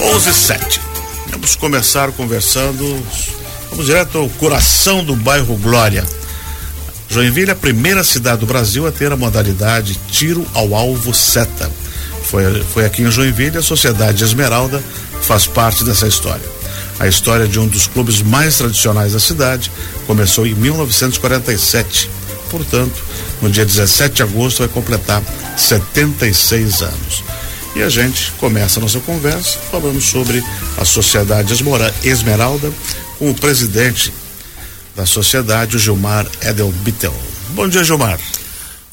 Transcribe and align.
11 0.00 0.32
7. 0.32 0.80
Vamos 1.32 1.56
começar 1.56 2.12
conversando. 2.12 3.04
Vamos 3.68 3.86
direto 3.86 4.18
ao 4.18 4.28
coração 4.30 5.02
do 5.02 5.16
bairro 5.16 5.56
Glória. 5.56 6.04
Joinville 7.08 7.50
é 7.50 7.52
a 7.52 7.56
primeira 7.56 8.04
cidade 8.04 8.40
do 8.40 8.46
Brasil 8.46 8.86
a 8.86 8.92
ter 8.92 9.10
a 9.10 9.16
modalidade 9.16 9.98
tiro 10.08 10.46
ao 10.54 10.74
alvo 10.76 11.12
seta. 11.12 11.68
Foi, 12.22 12.62
foi 12.62 12.84
aqui 12.84 13.02
em 13.02 13.10
Joinville 13.10 13.58
a 13.58 13.62
Sociedade 13.62 14.22
Esmeralda 14.22 14.80
faz 15.22 15.48
parte 15.48 15.82
dessa 15.82 16.06
história. 16.06 16.46
A 17.00 17.08
história 17.08 17.48
de 17.48 17.58
um 17.58 17.66
dos 17.66 17.88
clubes 17.88 18.22
mais 18.22 18.56
tradicionais 18.56 19.14
da 19.14 19.20
cidade 19.20 19.70
começou 20.06 20.46
em 20.46 20.54
1947. 20.54 22.08
Portanto, 22.50 23.02
no 23.42 23.50
dia 23.50 23.64
17 23.64 24.14
de 24.14 24.22
agosto 24.22 24.60
vai 24.60 24.68
completar 24.68 25.22
76 25.56 26.82
anos. 26.82 27.24
E 27.76 27.82
a 27.82 27.88
gente 27.88 28.32
começa 28.32 28.80
a 28.80 28.82
nossa 28.82 29.00
conversa 29.00 29.58
falando 29.70 30.00
sobre 30.00 30.42
a 30.76 30.84
Sociedade 30.84 31.54
Esmeralda 32.02 32.72
com 33.18 33.30
o 33.30 33.34
presidente 33.34 34.12
da 34.96 35.06
sociedade, 35.06 35.76
o 35.76 35.78
Gilmar 35.78 36.26
Edelbittel. 36.42 37.14
Bom 37.50 37.68
dia, 37.68 37.84
Gilmar. 37.84 38.18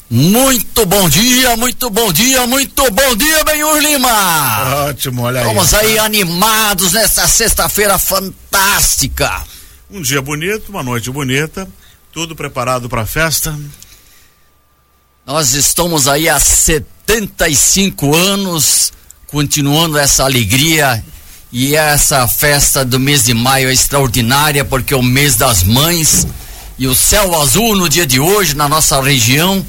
Muito 0.08 0.86
bom 0.86 1.08
dia, 1.08 1.56
muito 1.56 1.90
bom 1.90 2.12
dia, 2.12 2.46
muito 2.46 2.90
bom 2.92 3.16
dia, 3.16 3.44
Benhur 3.44 3.78
Lima. 3.78 4.86
Ótimo, 4.88 5.22
olha 5.22 5.40
aí. 5.40 5.46
Vamos 5.46 5.74
aí 5.74 5.98
animados 5.98 6.92
nessa 6.92 7.26
sexta-feira 7.26 7.98
fantástica. 7.98 9.44
Um 9.90 10.00
dia 10.00 10.22
bonito, 10.22 10.68
uma 10.68 10.84
noite 10.84 11.10
bonita, 11.10 11.68
tudo 12.12 12.36
preparado 12.36 12.88
para 12.88 13.02
a 13.02 13.06
festa. 13.06 13.58
Nós 15.26 15.54
estamos 15.54 16.06
aí 16.06 16.28
há 16.28 16.38
75 17.08 18.16
anos, 18.16 18.92
continuando 19.28 19.96
essa 19.96 20.24
alegria 20.24 21.02
e 21.52 21.76
essa 21.76 22.26
festa 22.26 22.84
do 22.84 22.98
mês 22.98 23.22
de 23.22 23.32
maio 23.32 23.68
é 23.68 23.72
extraordinária 23.72 24.64
porque 24.64 24.92
é 24.92 24.96
o 24.96 25.02
mês 25.02 25.36
das 25.36 25.62
mães 25.62 26.26
e 26.76 26.88
o 26.88 26.96
céu 26.96 27.40
azul 27.40 27.76
no 27.76 27.88
dia 27.88 28.04
de 28.04 28.18
hoje 28.18 28.56
na 28.56 28.68
nossa 28.68 29.00
região 29.00 29.64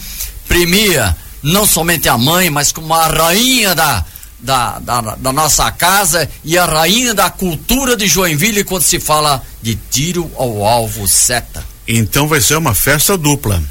premia 0.48 1.16
não 1.44 1.68
somente 1.68 2.10
a 2.10 2.18
mãe, 2.18 2.50
mas 2.50 2.72
como 2.72 2.92
a 2.92 3.06
rainha 3.06 3.76
da, 3.76 4.04
da, 4.40 4.80
da, 4.80 5.02
da, 5.16 5.32
nossa 5.32 5.70
casa 5.72 6.28
e 6.44 6.58
a 6.58 6.66
rainha 6.66 7.14
da 7.14 7.30
cultura 7.30 7.96
de 7.96 8.08
Joinville 8.08 8.64
quando 8.64 8.82
se 8.82 9.00
fala 9.00 9.44
de 9.62 9.76
tiro 9.76 10.30
ao 10.36 10.66
alvo 10.66 11.08
seta. 11.08 11.64
Então 11.88 12.28
vai 12.28 12.42
ser 12.42 12.58
uma 12.58 12.74
festa 12.74 13.16
dupla. 13.16 13.62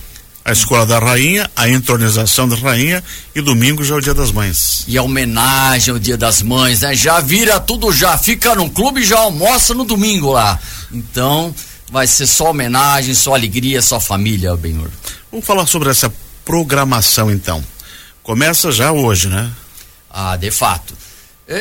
A 0.46 0.52
escola 0.52 0.86
da 0.86 1.00
rainha, 1.00 1.50
a 1.56 1.68
entronização 1.68 2.48
da 2.48 2.54
rainha 2.54 3.02
e 3.34 3.40
domingo 3.40 3.82
já 3.82 3.96
é 3.96 3.98
o 3.98 4.00
dia 4.00 4.14
das 4.14 4.30
mães. 4.30 4.84
E 4.86 4.96
a 4.96 5.02
homenagem 5.02 5.92
ao 5.92 5.98
dia 5.98 6.16
das 6.16 6.40
mães, 6.40 6.82
né? 6.82 6.94
Já 6.94 7.18
vira 7.18 7.58
tudo 7.58 7.90
já, 7.90 8.16
fica 8.16 8.54
no 8.54 8.70
clube 8.70 9.00
e 9.00 9.04
já 9.04 9.18
almoça 9.18 9.74
no 9.74 9.84
domingo 9.84 10.30
lá. 10.30 10.56
Então, 10.92 11.52
vai 11.90 12.06
ser 12.06 12.28
só 12.28 12.50
homenagem, 12.50 13.12
só 13.12 13.34
alegria, 13.34 13.82
só 13.82 13.98
família, 13.98 14.54
Benhur. 14.54 14.88
Vamos 15.32 15.44
falar 15.44 15.66
sobre 15.66 15.90
essa 15.90 16.12
programação 16.44 17.28
então. 17.28 17.60
Começa 18.22 18.70
já 18.70 18.92
hoje, 18.92 19.26
né? 19.26 19.50
Ah, 20.08 20.36
de 20.36 20.52
fato. 20.52 20.96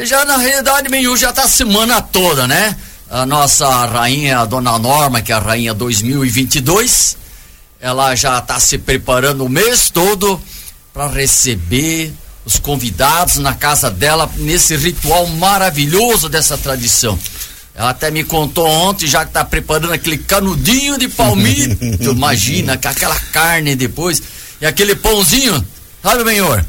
Já 0.04 0.24
na 0.26 0.38
realidade, 0.38 0.90
meio 0.90 1.18
já 1.18 1.34
tá 1.34 1.46
a 1.46 1.48
semana 1.48 2.04
toda, 2.04 2.48
né? 2.48 2.78
A 3.10 3.26
nossa 3.26 3.68
rainha, 3.88 4.42
a 4.42 4.46
dona 4.46 4.78
Norma, 4.78 5.24
que 5.24 5.32
é 5.32 5.36
a 5.36 5.40
rainha 5.40 5.74
2022, 5.74 7.25
ela 7.80 8.16
já 8.16 8.40
está 8.40 8.60
se 8.60 8.78
preparando 8.78 9.46
o 9.46 9.50
mês 9.50 9.90
todo 9.90 10.42
para 10.94 11.08
receber 11.08 12.14
os 12.46 12.60
convidados 12.60 13.38
na 13.38 13.54
casa 13.54 13.90
dela 13.90 14.30
nesse 14.38 14.76
ritual 14.76 15.28
maravilhoso 15.28 16.30
dessa 16.30 16.58
tradição. 16.58 17.18
Ela 17.74 17.90
até 17.90 18.10
me 18.10 18.24
contou 18.24 18.66
ontem, 18.66 19.06
já 19.06 19.26
que 19.26 19.34
tá 19.34 19.44
preparando 19.44 19.92
aquele 19.92 20.18
canudinho 20.18 20.98
de 20.98 21.10
palmito. 21.10 21.78
imagina, 22.04 22.78
com 22.78 22.88
aquela 22.88 23.20
carne 23.20 23.76
depois. 23.76 24.22
E 24.62 24.66
aquele 24.66 24.96
pãozinho, 24.96 25.66
sabe, 26.02 26.24
senhor? 26.24 26.66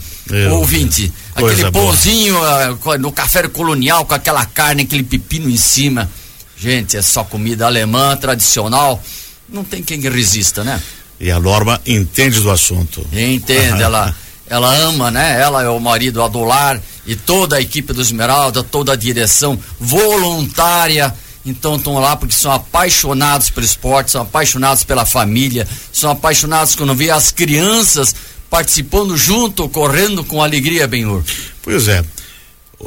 Ouvinte, 0.50 1.12
aquele 1.32 1.70
pãozinho 1.70 2.36
uh, 2.36 2.98
no 2.98 3.12
café 3.12 3.46
colonial 3.46 4.04
com 4.04 4.14
aquela 4.14 4.44
carne, 4.44 4.82
aquele 4.82 5.04
pepino 5.04 5.48
em 5.48 5.56
cima. 5.56 6.10
Gente, 6.58 6.96
é 6.96 7.02
só 7.02 7.22
comida 7.22 7.66
alemã 7.66 8.16
tradicional. 8.16 9.00
Não 9.48 9.62
tem 9.62 9.84
quem 9.84 10.00
resista, 10.00 10.64
né? 10.64 10.82
E 11.18 11.30
a 11.30 11.40
Norma 11.40 11.80
entende 11.86 12.40
do 12.40 12.50
assunto. 12.50 13.06
Entende, 13.12 13.82
ela, 13.82 14.14
ela 14.48 14.74
ama, 14.76 15.10
né? 15.10 15.40
Ela 15.40 15.62
é 15.62 15.68
o 15.68 15.80
marido 15.80 16.22
Adolar 16.22 16.80
e 17.06 17.16
toda 17.16 17.56
a 17.56 17.60
equipe 17.60 17.92
do 17.92 18.02
Esmeralda, 18.02 18.62
toda 18.62 18.92
a 18.92 18.96
direção 18.96 19.58
voluntária 19.78 21.14
então 21.46 21.76
estão 21.76 21.94
lá 21.94 22.16
porque 22.16 22.34
são 22.34 22.50
apaixonados 22.50 23.50
pelo 23.50 23.64
esporte, 23.64 24.10
são 24.10 24.22
apaixonados 24.22 24.82
pela 24.82 25.06
família, 25.06 25.66
são 25.92 26.10
apaixonados 26.10 26.74
quando 26.74 26.94
vê 26.94 27.08
as 27.08 27.30
crianças 27.30 28.14
participando 28.50 29.16
junto, 29.16 29.68
correndo 29.68 30.24
com 30.24 30.42
alegria, 30.42 30.88
Benhur. 30.88 31.22
Pois 31.62 31.86
é. 31.86 32.04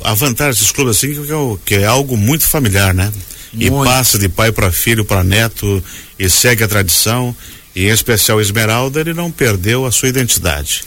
A 0.04 0.14
vantagem 0.14 0.54
desses 0.54 0.72
clubes 0.72 0.98
assim 0.98 1.14
que 1.14 1.32
é, 1.32 1.58
que 1.66 1.76
é 1.76 1.86
algo 1.86 2.18
muito 2.18 2.44
familiar, 2.44 2.94
né? 2.94 3.12
Muito. 3.54 3.82
E 3.82 3.86
passa 3.86 4.20
de 4.20 4.28
pai 4.28 4.52
para 4.52 4.72
filho, 4.72 5.06
para 5.06 5.24
neto 5.24 5.82
e 6.18 6.30
segue 6.30 6.64
a 6.64 6.68
tradição. 6.68 7.36
E 7.80 7.86
em 7.86 7.92
especial 7.92 8.42
Esmeralda, 8.42 9.00
ele 9.00 9.14
não 9.14 9.32
perdeu 9.32 9.86
a 9.86 9.92
sua 9.92 10.10
identidade. 10.10 10.84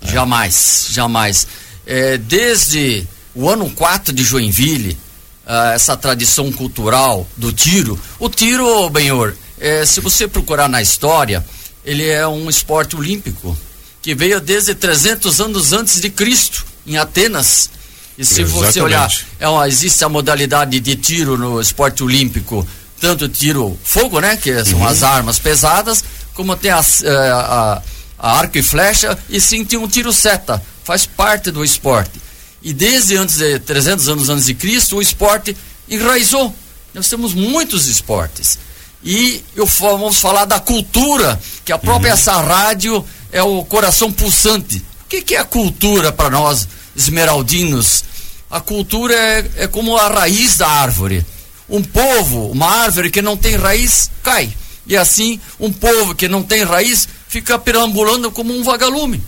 Jamais, 0.00 0.86
jamais. 0.90 1.44
É, 1.84 2.16
desde 2.18 3.04
o 3.34 3.50
ano 3.50 3.68
4 3.68 4.14
de 4.14 4.22
Joinville, 4.22 4.96
uh, 5.44 5.74
essa 5.74 5.96
tradição 5.96 6.52
cultural 6.52 7.26
do 7.36 7.52
tiro. 7.52 7.98
O 8.20 8.28
tiro, 8.28 8.88
Benhor, 8.90 9.34
é, 9.58 9.84
se 9.84 10.00
você 10.00 10.28
procurar 10.28 10.68
na 10.68 10.80
história, 10.80 11.44
ele 11.84 12.08
é 12.08 12.28
um 12.28 12.48
esporte 12.48 12.94
olímpico 12.94 13.58
que 14.00 14.14
veio 14.14 14.40
desde 14.40 14.72
300 14.72 15.40
anos 15.40 15.72
antes 15.72 16.00
de 16.00 16.10
Cristo, 16.10 16.64
em 16.86 16.96
Atenas. 16.96 17.68
E 18.16 18.24
se 18.24 18.42
Exatamente. 18.42 18.72
você 18.72 18.80
olhar, 18.80 19.12
é 19.40 19.48
uma, 19.48 19.66
existe 19.66 20.04
a 20.04 20.08
modalidade 20.08 20.78
de 20.78 20.94
tiro 20.94 21.36
no 21.36 21.60
esporte 21.60 22.04
olímpico, 22.04 22.64
tanto 23.00 23.28
tiro 23.28 23.76
fogo, 23.82 24.20
né, 24.20 24.36
que 24.36 24.64
são 24.64 24.78
uhum. 24.78 24.86
as 24.86 25.02
armas 25.02 25.40
pesadas, 25.40 26.04
como 26.36 26.54
tem 26.54 26.70
as, 26.70 27.00
uh, 27.00 27.08
a, 27.08 27.82
a 28.18 28.38
arco 28.38 28.58
e 28.58 28.62
flecha, 28.62 29.18
e 29.28 29.40
sim 29.40 29.64
tem 29.64 29.78
um 29.78 29.88
tiro 29.88 30.12
seta, 30.12 30.62
faz 30.84 31.06
parte 31.06 31.50
do 31.50 31.64
esporte. 31.64 32.20
E 32.62 32.72
desde 32.72 33.16
antes 33.16 33.38
de 33.38 33.58
300 33.58 34.08
anos 34.08 34.28
antes 34.28 34.44
de 34.44 34.54
Cristo, 34.54 34.96
o 34.96 35.02
esporte 35.02 35.56
enraizou. 35.88 36.54
Nós 36.94 37.08
temos 37.08 37.34
muitos 37.34 37.88
esportes. 37.88 38.58
E 39.02 39.42
eu 39.54 39.66
vamos 39.66 40.18
falar 40.18 40.44
da 40.44 40.58
cultura, 40.58 41.40
que 41.64 41.72
a 41.72 41.78
própria 41.78 42.12
uhum. 42.12 42.14
essa 42.14 42.40
rádio 42.40 43.04
é 43.32 43.42
o 43.42 43.64
coração 43.64 44.12
pulsante. 44.12 44.78
O 45.04 45.08
que, 45.08 45.22
que 45.22 45.36
é 45.36 45.38
a 45.38 45.44
cultura 45.44 46.10
para 46.10 46.30
nós, 46.30 46.66
esmeraldinos? 46.96 48.04
A 48.50 48.60
cultura 48.60 49.14
é, 49.14 49.50
é 49.58 49.66
como 49.68 49.96
a 49.96 50.08
raiz 50.08 50.56
da 50.56 50.68
árvore. 50.68 51.24
Um 51.68 51.82
povo, 51.82 52.50
uma 52.50 52.68
árvore 52.68 53.10
que 53.10 53.22
não 53.22 53.36
tem 53.36 53.56
raiz, 53.56 54.10
cai. 54.22 54.52
E 54.86 54.96
assim, 54.96 55.40
um 55.58 55.72
povo 55.72 56.14
que 56.14 56.28
não 56.28 56.42
tem 56.42 56.62
raiz 56.62 57.08
fica 57.28 57.58
perambulando 57.58 58.30
como 58.30 58.56
um 58.56 58.62
vagalume. 58.62 59.22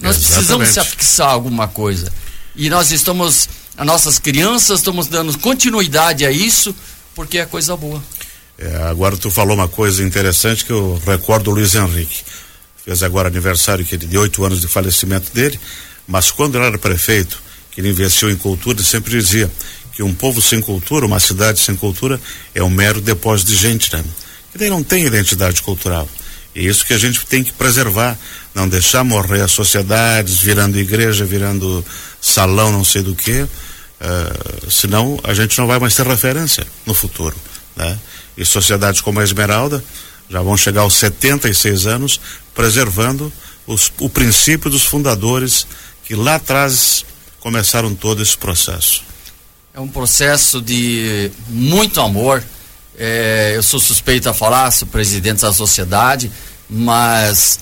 Nós 0.00 0.16
Exatamente. 0.16 0.32
precisamos 0.32 0.68
se 0.68 0.80
afixar 0.80 1.28
a 1.28 1.32
alguma 1.32 1.68
coisa. 1.68 2.12
E 2.54 2.68
nós 2.68 2.90
estamos, 2.90 3.48
as 3.76 3.86
nossas 3.86 4.18
crianças, 4.18 4.80
estamos 4.80 5.06
dando 5.06 5.36
continuidade 5.38 6.26
a 6.26 6.30
isso, 6.30 6.74
porque 7.14 7.38
é 7.38 7.46
coisa 7.46 7.76
boa. 7.76 8.02
É, 8.58 8.76
agora 8.82 9.16
tu 9.16 9.30
falou 9.30 9.54
uma 9.54 9.68
coisa 9.68 10.02
interessante 10.02 10.64
que 10.64 10.72
eu 10.72 11.00
recordo 11.06 11.50
o 11.50 11.54
Luiz 11.54 11.76
Henrique. 11.76 12.22
Fez 12.84 13.02
agora 13.02 13.28
aniversário 13.28 13.84
que 13.84 13.96
de 13.96 14.18
oito 14.18 14.44
anos 14.44 14.60
de 14.60 14.66
falecimento 14.66 15.32
dele, 15.32 15.60
mas 16.06 16.30
quando 16.30 16.56
ele 16.56 16.66
era 16.66 16.78
prefeito, 16.78 17.40
que 17.70 17.80
ele 17.80 17.90
investiu 17.90 18.30
em 18.30 18.36
cultura, 18.36 18.78
ele 18.78 18.86
sempre 18.86 19.12
dizia 19.12 19.48
que 19.92 20.02
um 20.02 20.12
povo 20.12 20.42
sem 20.42 20.60
cultura, 20.60 21.06
uma 21.06 21.20
cidade 21.20 21.60
sem 21.60 21.76
cultura, 21.76 22.20
é 22.54 22.62
um 22.62 22.70
mero 22.70 23.00
depósito 23.00 23.52
de 23.52 23.56
gente, 23.56 23.92
né? 23.94 24.04
Daí 24.58 24.68
não 24.68 24.82
tem 24.82 25.06
identidade 25.06 25.62
cultural. 25.62 26.08
E 26.54 26.66
isso 26.66 26.84
que 26.84 26.92
a 26.92 26.98
gente 26.98 27.24
tem 27.26 27.44
que 27.44 27.52
preservar, 27.52 28.18
não 28.52 28.68
deixar 28.68 29.04
morrer 29.04 29.40
as 29.42 29.52
sociedades, 29.52 30.40
virando 30.40 30.76
igreja, 30.76 31.24
virando 31.24 31.84
salão 32.20 32.72
não 32.72 32.82
sei 32.82 33.02
do 33.02 33.14
que, 33.14 33.42
uh, 33.42 34.70
senão 34.70 35.18
a 35.22 35.32
gente 35.32 35.56
não 35.56 35.68
vai 35.68 35.78
mais 35.78 35.94
ter 35.94 36.04
referência 36.04 36.66
no 36.84 36.92
futuro. 36.92 37.36
Né? 37.76 37.96
E 38.36 38.44
sociedades 38.44 39.00
como 39.00 39.20
a 39.20 39.24
Esmeralda 39.24 39.82
já 40.28 40.42
vão 40.42 40.56
chegar 40.56 40.80
aos 40.80 40.94
76 40.94 41.86
anos 41.86 42.20
preservando 42.52 43.32
os, 43.64 43.92
o 44.00 44.08
princípio 44.08 44.68
dos 44.68 44.82
fundadores 44.82 45.66
que 46.04 46.16
lá 46.16 46.34
atrás 46.34 47.04
começaram 47.38 47.94
todo 47.94 48.20
esse 48.20 48.36
processo. 48.36 49.04
É 49.72 49.78
um 49.78 49.88
processo 49.88 50.60
de 50.60 51.30
muito 51.48 52.00
amor. 52.00 52.42
É, 53.00 53.52
eu 53.54 53.62
sou 53.62 53.78
suspeito 53.78 54.28
a 54.28 54.34
falar, 54.34 54.72
sou 54.72 54.88
presidente 54.88 55.42
da 55.42 55.52
sociedade, 55.52 56.32
mas 56.68 57.60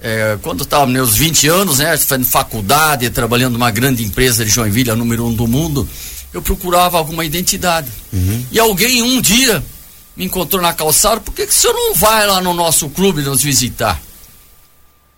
é, 0.00 0.38
quando 0.40 0.62
estava 0.62 0.86
nos 0.86 0.92
meus 0.94 1.16
20 1.16 1.48
anos, 1.48 1.78
né, 1.78 1.98
fazendo 1.98 2.26
faculdade, 2.26 3.10
trabalhando 3.10 3.52
numa 3.54 3.70
grande 3.70 4.02
empresa 4.02 4.42
de 4.42 4.50
Joinville, 4.50 4.90
a 4.90 4.96
número 4.96 5.26
um 5.26 5.34
do 5.34 5.46
mundo, 5.46 5.86
eu 6.32 6.40
procurava 6.40 6.96
alguma 6.96 7.26
identidade. 7.26 7.90
Uhum. 8.10 8.46
E 8.50 8.58
alguém 8.58 9.02
um 9.02 9.20
dia 9.20 9.62
me 10.16 10.24
encontrou 10.24 10.62
na 10.62 10.72
calçada, 10.72 11.20
por 11.20 11.34
que, 11.34 11.46
que 11.46 11.52
o 11.52 11.54
senhor 11.54 11.74
não 11.74 11.94
vai 11.94 12.26
lá 12.26 12.40
no 12.40 12.54
nosso 12.54 12.88
clube 12.88 13.20
nos 13.20 13.42
visitar? 13.42 14.00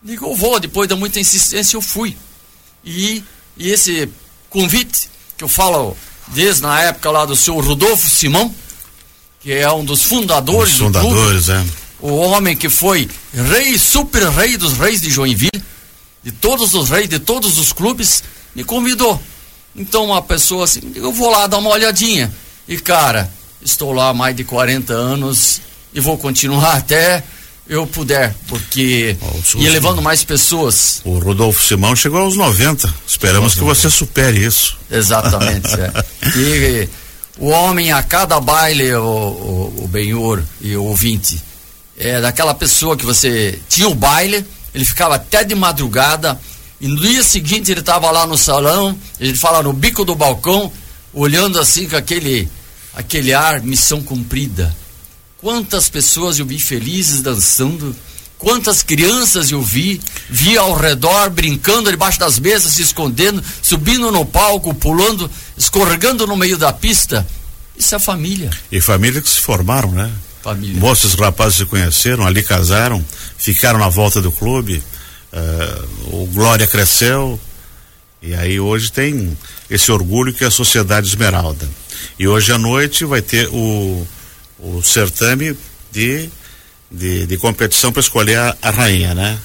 Digo, 0.02 0.26
eu 0.26 0.34
vou, 0.34 0.58
depois 0.58 0.88
de 0.88 0.96
muita 0.96 1.20
insistência 1.20 1.76
eu 1.76 1.82
fui. 1.82 2.16
E, 2.84 3.22
e 3.56 3.70
esse 3.70 4.08
convite, 4.50 5.08
que 5.38 5.44
eu 5.44 5.48
falo 5.48 5.96
desde 6.28 6.62
na 6.62 6.80
época 6.80 7.08
lá 7.12 7.24
do 7.24 7.36
senhor 7.36 7.64
Rodolfo 7.64 8.08
Simão, 8.08 8.52
que 9.42 9.52
é 9.52 9.70
um 9.70 9.84
dos 9.84 10.02
fundadores, 10.04 10.74
do 10.74 10.84
fundadores, 10.84 11.46
clube, 11.46 11.60
é. 11.60 12.06
o 12.06 12.14
homem 12.16 12.56
que 12.56 12.68
foi 12.68 13.08
rei, 13.34 13.76
super 13.76 14.28
rei 14.28 14.56
dos 14.56 14.74
reis 14.74 15.00
de 15.00 15.10
Joinville, 15.10 15.62
de 16.22 16.30
todos 16.30 16.74
os 16.74 16.88
reis, 16.88 17.08
de 17.08 17.18
todos 17.18 17.58
os 17.58 17.72
clubes, 17.72 18.22
me 18.54 18.62
convidou. 18.62 19.20
Então 19.74 20.04
uma 20.04 20.22
pessoa 20.22 20.64
assim, 20.64 20.80
eu 20.94 21.12
vou 21.12 21.30
lá 21.30 21.46
dar 21.46 21.58
uma 21.58 21.70
olhadinha. 21.70 22.32
E 22.68 22.78
cara, 22.78 23.30
estou 23.60 23.92
lá 23.92 24.10
há 24.10 24.14
mais 24.14 24.36
de 24.36 24.44
40 24.44 24.92
anos 24.92 25.60
e 25.92 25.98
vou 25.98 26.16
continuar 26.16 26.76
até 26.76 27.24
eu 27.68 27.86
puder, 27.86 28.34
porque 28.48 29.16
oh, 29.20 29.58
ia 29.58 29.70
levando 29.70 30.02
mais 30.02 30.24
pessoas. 30.24 31.00
O 31.04 31.18
Rodolfo 31.18 31.64
Simão 31.64 31.96
chegou 31.96 32.20
aos 32.20 32.36
90. 32.36 32.92
Esperamos 33.06 33.54
que 33.54 33.60
você 33.60 33.88
supere 33.88 34.44
isso. 34.44 34.76
Exatamente. 34.90 35.68
é. 35.74 35.92
E 36.36 36.88
o 37.38 37.48
homem 37.48 37.92
a 37.92 38.02
cada 38.02 38.38
baile, 38.40 38.92
o, 38.94 39.02
o, 39.02 39.84
o 39.84 39.88
Benhor 39.88 40.42
e 40.60 40.76
o 40.76 40.84
ouvinte, 40.84 41.40
é 41.96 42.20
daquela 42.20 42.54
pessoa 42.54 42.96
que 42.96 43.04
você 43.04 43.58
tinha 43.68 43.88
o 43.88 43.94
baile, 43.94 44.44
ele 44.74 44.84
ficava 44.84 45.16
até 45.16 45.44
de 45.44 45.54
madrugada, 45.54 46.40
e 46.80 46.88
no 46.88 47.00
dia 47.00 47.22
seguinte 47.22 47.70
ele 47.70 47.80
estava 47.80 48.10
lá 48.10 48.26
no 48.26 48.36
salão, 48.36 48.98
ele 49.20 49.36
fala 49.36 49.62
no 49.62 49.72
bico 49.72 50.04
do 50.04 50.14
balcão, 50.14 50.72
olhando 51.12 51.60
assim 51.60 51.88
com 51.88 51.96
aquele, 51.96 52.48
aquele 52.94 53.32
ar, 53.32 53.62
missão 53.62 54.02
cumprida. 54.02 54.74
Quantas 55.40 55.88
pessoas 55.88 56.38
eu 56.38 56.46
vi 56.46 56.58
felizes 56.58 57.20
dançando, 57.20 57.94
quantas 58.42 58.82
crianças 58.82 59.52
eu 59.52 59.62
vi, 59.62 60.00
vi 60.28 60.58
ao 60.58 60.74
redor 60.74 61.30
brincando 61.30 61.90
debaixo 61.90 62.18
das 62.18 62.40
mesas, 62.40 62.72
se 62.72 62.82
escondendo, 62.82 63.42
subindo 63.62 64.10
no 64.10 64.26
palco, 64.26 64.74
pulando, 64.74 65.30
escorregando 65.56 66.26
no 66.26 66.36
meio 66.36 66.58
da 66.58 66.72
pista. 66.72 67.24
Isso 67.76 67.94
é 67.94 68.00
família. 68.00 68.50
E 68.70 68.80
família 68.80 69.22
que 69.22 69.28
se 69.28 69.38
formaram, 69.38 69.92
né? 69.92 70.10
Família. 70.42 70.78
Moços 70.80 71.14
rapazes 71.14 71.58
se 71.58 71.66
conheceram, 71.66 72.26
ali 72.26 72.42
casaram, 72.42 73.02
ficaram 73.38 73.78
na 73.78 73.88
volta 73.88 74.20
do 74.20 74.32
clube, 74.32 74.82
uh, 75.32 76.16
o 76.16 76.26
Glória 76.26 76.66
cresceu, 76.66 77.38
e 78.20 78.34
aí 78.34 78.58
hoje 78.58 78.90
tem 78.90 79.38
esse 79.70 79.92
orgulho 79.92 80.34
que 80.34 80.42
é 80.42 80.48
a 80.48 80.50
Sociedade 80.50 81.06
Esmeralda. 81.06 81.68
E 82.18 82.26
hoje 82.26 82.52
à 82.52 82.58
noite 82.58 83.04
vai 83.04 83.22
ter 83.22 83.48
o, 83.52 84.06
o 84.58 84.82
certame 84.82 85.56
de, 85.92 86.28
de, 86.92 87.26
de 87.26 87.36
competição 87.36 87.90
para 87.90 88.00
escolher 88.00 88.38
a, 88.38 88.56
a, 88.60 88.70
rainha, 88.70 89.14
né? 89.14 89.38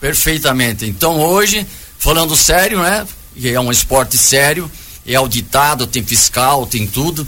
Perfeitamente. 0.00 0.84
Então 0.86 1.20
hoje, 1.20 1.66
falando 1.98 2.36
sério, 2.36 2.80
né? 2.80 3.06
É 3.42 3.58
um 3.58 3.70
esporte 3.70 4.18
sério, 4.18 4.70
é 5.06 5.14
auditado, 5.14 5.86
tem 5.86 6.04
fiscal, 6.04 6.66
tem 6.66 6.86
tudo. 6.86 7.26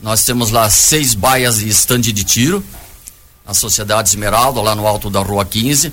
Nós 0.00 0.24
temos 0.24 0.50
lá 0.50 0.68
seis 0.68 1.14
baias 1.14 1.58
de 1.58 1.68
estande 1.68 2.12
de 2.12 2.24
tiro, 2.24 2.64
na 3.46 3.54
Sociedade 3.54 4.08
Esmeralda, 4.08 4.60
lá 4.60 4.74
no 4.74 4.86
alto 4.86 5.08
da 5.08 5.20
Rua 5.20 5.44
15 5.44 5.92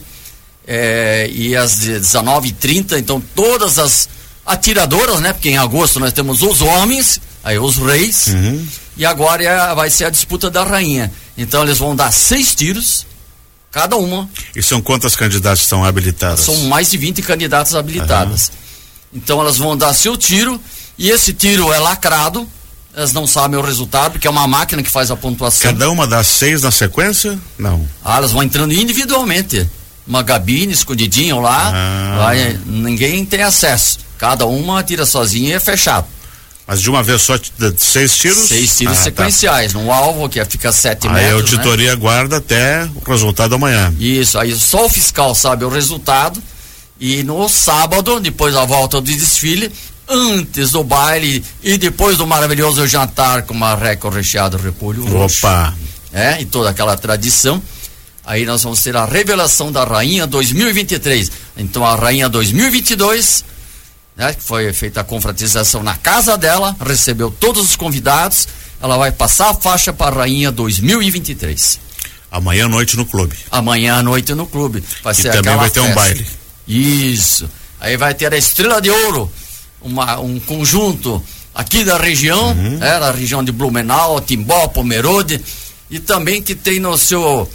é, 0.70 1.28
e 1.34 1.56
às 1.56 1.80
19h30, 1.80 3.00
então 3.00 3.20
todas 3.34 3.80
as 3.80 4.08
atiradoras, 4.46 5.20
né? 5.20 5.34
Porque 5.34 5.50
em 5.50 5.58
agosto 5.58 6.00
nós 6.00 6.14
temos 6.14 6.44
os 6.44 6.62
homens, 6.62 7.20
aí 7.44 7.58
os 7.58 7.78
reis, 7.78 8.28
uhum. 8.28 8.68
e 8.96 9.04
agora 9.04 9.44
é, 9.44 9.74
vai 9.74 9.90
ser 9.90 10.06
a 10.06 10.10
disputa 10.12 10.48
da 10.52 10.64
rainha. 10.64 11.12
Então 11.36 11.64
eles 11.64 11.80
vão 11.80 11.96
dar 11.96 12.12
seis 12.12 12.54
tiros, 12.54 13.08
cada 13.72 13.96
uma. 13.98 14.30
E 14.56 14.62
são 14.62 14.82
quantas 14.82 15.16
candidatas 15.16 15.62
estão 15.62 15.84
habilitadas? 15.84 16.42
São 16.42 16.56
mais 16.66 16.90
de 16.90 16.98
20 16.98 17.22
candidatas 17.22 17.76
habilitadas. 17.76 18.50
Uhum. 18.50 19.20
Então 19.22 19.40
elas 19.40 19.58
vão 19.58 19.76
dar 19.76 19.94
seu 19.94 20.16
tiro, 20.16 20.60
e 20.98 21.10
esse 21.10 21.34
tiro 21.34 21.72
é 21.74 21.80
lacrado, 21.80 22.48
elas 22.96 23.14
não 23.14 23.26
sabem 23.26 23.60
o 23.60 23.62
resultado, 23.62 24.14
porque 24.14 24.28
é 24.28 24.30
uma 24.30 24.48
máquina 24.48 24.84
que 24.84 24.90
faz 24.90 25.10
a 25.10 25.16
pontuação. 25.16 25.72
Cada 25.72 25.90
uma 25.90 26.06
dá 26.06 26.24
seis 26.24 26.64
na 26.64 26.72
sequência? 26.72 27.40
Não. 27.58 27.88
Ah, 28.04 28.18
elas 28.18 28.32
vão 28.32 28.44
entrando 28.44 28.74
individualmente 28.74 29.68
uma 30.06 30.24
gabine 30.24 30.74
escondidinho 30.74 31.40
lá, 31.40 31.72
ah. 31.74 32.18
vai, 32.18 32.60
ninguém 32.66 33.24
tem 33.24 33.44
acesso. 33.44 34.00
Cada 34.18 34.46
uma 34.46 34.84
tira 34.84 35.06
sozinha 35.06 35.50
e 35.50 35.54
é 35.54 35.60
fechado. 35.60 36.08
Mas 36.70 36.84
de 36.84 36.90
uma 36.92 37.02
vez 37.02 37.24
só 37.24 37.34
seis 37.78 38.16
tiros? 38.16 38.38
Seis 38.38 38.78
tiros 38.78 38.94
ah, 38.94 38.98
tá. 38.98 39.04
sequenciais, 39.06 39.74
tá. 39.74 39.80
num 39.80 39.92
alvo 39.92 40.30
que 40.30 40.46
fica 40.46 40.72
sete 40.72 41.08
aí 41.08 41.14
metros. 41.14 41.26
Aí 41.26 41.32
a 41.32 41.36
auditoria 41.42 41.90
né? 41.90 41.96
guarda 41.96 42.38
até 42.38 42.88
o 42.94 43.10
resultado 43.10 43.56
amanhã. 43.56 43.92
Isso, 44.00 44.38
aí 44.38 44.54
só 44.54 44.86
o 44.86 44.90
fiscal 44.90 45.34
sabe 45.34 45.66
o 45.66 45.70
resultado. 45.70 46.40
E 47.00 47.24
no 47.24 47.50
sábado, 47.50 48.20
depois 48.20 48.54
da 48.54 48.66
volta 48.66 49.02
do 49.02 49.12
desfile, 49.12 49.72
antes 50.08 50.70
do 50.70 50.84
baile 50.84 51.44
e 51.64 51.76
depois 51.76 52.18
do 52.18 52.28
maravilhoso 52.28 52.86
jantar 52.86 53.48
com 53.48 53.56
marreco 53.56 54.08
recheado 54.08 54.56
repolho 54.56 55.04
roxo. 55.08 55.48
Opa! 55.48 55.74
É, 56.14 56.40
e 56.40 56.46
toda 56.46 56.70
aquela 56.70 56.96
tradição. 56.96 57.60
Aí 58.24 58.46
nós 58.46 58.62
vamos 58.62 58.80
ter 58.84 58.96
a 58.96 59.06
revelação 59.06 59.72
da 59.72 59.84
Rainha 59.84 60.28
2023. 60.28 61.32
Então 61.58 61.84
a 61.84 61.96
Rainha 61.96 62.30
2022, 62.30 63.44
né, 64.20 64.34
que 64.34 64.44
foi 64.44 64.74
feita 64.74 65.00
a 65.00 65.04
confraternização 65.04 65.82
na 65.82 65.96
casa 65.96 66.38
dela, 66.38 66.76
recebeu 66.86 67.32
todos 67.32 67.64
os 67.64 67.76
convidados. 67.78 68.50
Ela 68.82 68.98
vai 68.98 69.14
passar 69.14 69.52
a 69.52 69.54
faixa 69.54 69.94
para 69.94 70.14
a 70.14 70.20
Rainha 70.20 70.52
2023. 70.52 71.80
Amanhã 72.30 72.66
à 72.66 72.70
noite 72.70 72.98
no 72.98 73.06
clube. 73.06 73.34
Amanhã 73.50 73.96
à 73.96 74.04
noite 74.04 74.34
no 74.34 74.46
clube. 74.46 74.84
Vai 75.02 75.14
e 75.18 75.24
também 75.24 75.56
vai 75.56 75.70
ter 75.70 75.80
festa. 75.80 75.92
um 75.92 75.96
baile. 75.96 76.28
Isso. 76.68 77.50
Aí 77.80 77.96
vai 77.96 78.14
ter 78.14 78.34
a 78.34 78.38
Estrela 78.38 78.82
de 78.82 78.90
Ouro, 78.90 79.32
uma, 79.82 80.20
um 80.20 80.38
conjunto 80.38 81.24
aqui 81.56 81.86
da 81.86 81.98
região, 81.98 82.52
uhum. 82.52 82.84
é, 82.84 83.00
da 83.00 83.12
região 83.12 83.42
de 83.42 83.54
Blumenau, 83.54 84.20
Timbó, 84.20 84.68
Pomerode, 84.68 85.42
e 85.90 85.98
também 85.98 86.42
que 86.42 86.56
tem 86.56 86.78
no 86.78 86.98
seu 86.98 87.50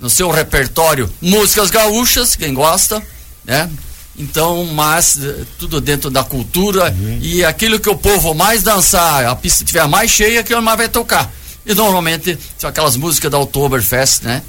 no 0.00 0.10
seu 0.10 0.30
repertório 0.30 1.10
músicas 1.20 1.70
gaúchas, 1.70 2.34
quem 2.36 2.54
gosta, 2.54 3.00
né? 3.44 3.70
Então, 4.18 4.64
mas 4.64 5.18
eh, 5.22 5.44
tudo 5.58 5.80
dentro 5.80 6.10
da 6.10 6.24
cultura 6.24 6.90
uhum. 6.90 7.18
e 7.22 7.44
aquilo 7.44 7.78
que 7.78 7.88
o 7.88 7.96
povo 7.96 8.34
mais 8.34 8.64
dançar, 8.64 9.24
a 9.24 9.36
pista 9.36 9.62
estiver 9.62 9.86
mais 9.86 10.10
cheia, 10.10 10.42
que 10.42 10.52
o 10.52 10.60
mais 10.60 10.76
vai 10.76 10.88
tocar. 10.88 11.32
E 11.64 11.72
normalmente 11.72 12.36
são 12.56 12.68
aquelas 12.68 12.96
músicas 12.96 13.30
da 13.30 13.38
Oktoberfest, 13.38 14.22
né? 14.24 14.42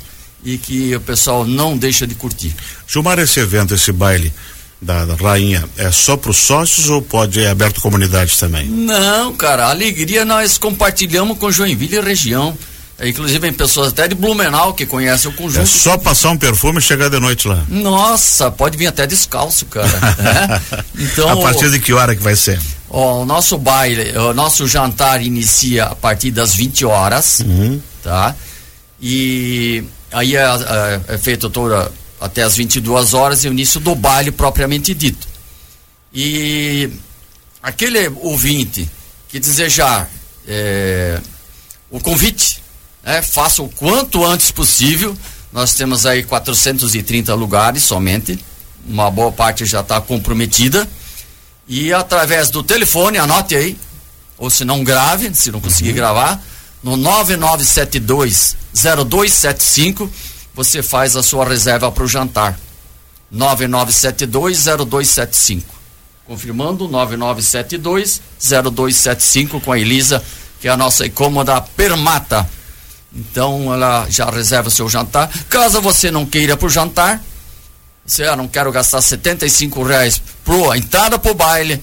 E 0.44 0.58
que 0.58 0.96
o 0.96 1.02
pessoal 1.02 1.46
não 1.46 1.78
deixa 1.78 2.08
de 2.08 2.16
curtir. 2.16 2.56
Gilmar, 2.88 3.20
esse 3.20 3.40
evento, 3.40 3.76
esse 3.76 3.92
baile 3.92 4.34
da, 4.82 5.06
da 5.06 5.16
rainha, 5.16 5.68
é 5.78 5.92
só 5.92 6.16
para 6.16 6.32
os 6.32 6.38
sócios 6.38 6.90
ou 6.90 7.02
pode 7.02 7.42
é 7.42 7.50
aberto 7.50 7.82
comunidade 7.82 8.38
também? 8.40 8.66
Não, 8.66 9.36
cara, 9.36 9.66
a 9.66 9.70
alegria 9.70 10.24
nós 10.24 10.58
compartilhamos 10.58 11.38
com 11.38 11.52
Joinville 11.52 11.98
e 11.98 12.02
região. 12.02 12.58
Inclusive 13.02 13.40
tem 13.40 13.54
pessoas 13.54 13.90
até 13.90 14.08
de 14.08 14.16
Blumenau 14.16 14.74
que 14.74 14.86
conhecem 14.86 15.32
o 15.32 15.34
conjunto. 15.34 15.64
É 15.64 15.66
só 15.66 15.98
passar 15.98 16.32
um 16.32 16.38
perfume 16.38 16.80
e 16.80 16.82
chegar 16.82 17.10
de 17.10 17.20
noite 17.20 17.48
lá. 17.48 17.64
Nossa, 17.70 18.52
pode 18.52 18.78
vir 18.78 18.88
até 18.88 19.08
descalço, 19.08 19.66
cara. 19.68 19.88
né? 19.88 20.62
Então, 21.00 21.30
a 21.30 21.42
partir 21.42 21.72
de 21.72 21.80
que 21.80 21.94
hora 21.94 22.14
que 22.14 22.22
vai 22.22 22.36
ser? 22.36 22.60
Ó, 22.90 23.22
o 23.22 23.26
nosso 23.26 23.58
baile, 23.58 24.18
o 24.18 24.34
nosso 24.34 24.68
jantar 24.68 25.22
inicia 25.22 25.86
a 25.86 25.96
partir 25.96 26.32
das 26.32 26.54
20 26.54 26.86
horas, 26.86 27.40
uhum. 27.40 27.82
tá? 28.04 28.36
E 29.02 29.84
aí 30.12 30.36
é, 30.36 30.42
é, 30.42 31.02
é 31.14 31.18
feito 31.18 31.50
toda 31.50 31.90
até 32.20 32.44
as 32.44 32.58
22 32.58 33.14
horas 33.14 33.46
e 33.46 33.48
o 33.48 33.52
início 33.52 33.80
do 33.80 33.96
baile 33.96 34.32
propriamente 34.32 34.94
dito. 34.94 35.28
E 36.14 36.90
aquele 37.64 38.12
ouvinte 38.22 38.90
que 39.30 39.40
desejar 39.40 40.10
é, 40.48 41.22
o 41.90 42.00
convite 42.00 42.62
é, 43.04 43.22
faça 43.22 43.62
o 43.62 43.70
quanto 43.70 44.26
antes 44.26 44.52
possível. 44.52 45.18
Nós 45.52 45.74
temos 45.74 46.06
aí 46.06 46.24
430 46.24 47.34
lugares 47.34 47.84
somente, 47.84 48.38
uma 48.88 49.10
boa 49.10 49.32
parte 49.32 49.66
já 49.66 49.82
está 49.82 50.00
comprometida. 50.00 50.88
E 51.68 51.94
através 51.94 52.50
do 52.50 52.64
telefone, 52.64 53.18
anote 53.18 53.56
aí, 53.56 53.78
ou 54.38 54.50
se 54.50 54.64
não 54.64 54.84
grave, 54.84 55.34
se 55.34 55.52
não 55.52 55.60
conseguir 55.60 55.90
uhum. 55.90 55.96
gravar, 55.96 56.44
no 56.84 56.96
9972 56.98 58.56
0275, 58.74 60.10
você 60.54 60.82
faz 60.82 61.16
a 61.16 61.24
sua 61.24 61.46
reserva 61.46 61.92
para 61.92 62.04
o 62.04 62.08
jantar. 62.08 62.60
9972 63.32 64.66
0275. 64.66 65.66
Confirmando, 66.26 66.88
9972 66.88 68.22
0275 68.40 69.60
com 69.62 69.72
a 69.72 69.80
Elisa, 69.80 70.24
que 70.60 70.68
é 70.68 70.72
a 70.72 70.78
nossa 70.78 71.06
incômoda 71.06 71.60
permata 71.62 72.48
então 73.14 73.74
ela 73.74 74.08
já 74.10 74.30
reserva 74.30 74.70
seu 74.70 74.88
jantar. 74.88 75.30
Caso 75.50 75.82
você 75.82 76.12
não 76.12 76.26
queira 76.26 76.56
pro 76.56 76.70
jantar, 76.70 77.22
você 78.06 78.24
ah, 78.24 78.36
não 78.36 78.48
quero 78.48 78.72
gastar 78.72 79.02
75 79.02 79.84
reais 79.84 80.22
pro 80.44 80.74
entrada 80.74 81.20
pro 81.20 81.34
baile, 81.34 81.82